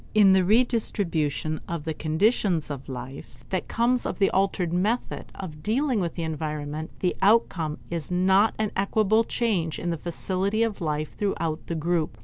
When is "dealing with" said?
5.61-6.15